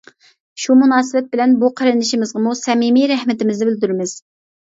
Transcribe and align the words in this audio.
شۇ 0.61 0.75
مۇناسىۋەت 0.77 1.27
بىلەن 1.33 1.53
بۇ 1.63 1.69
قېرىندىشىمىزغىمۇ 1.81 2.55
سەمىمىي 2.63 3.07
رەھمىتىمىزنى 3.13 3.69
بىلدۈرىمىز. 3.71 4.17